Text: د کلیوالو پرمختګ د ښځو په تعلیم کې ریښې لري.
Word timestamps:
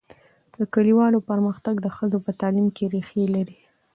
د 0.55 0.57
کلیوالو 0.73 1.19
پرمختګ 1.29 1.75
د 1.81 1.87
ښځو 1.95 2.17
په 2.25 2.31
تعلیم 2.41 2.67
کې 2.75 2.85
ریښې 2.93 3.23
لري. 3.35 3.57